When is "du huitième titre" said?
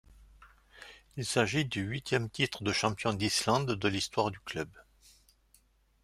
1.63-2.63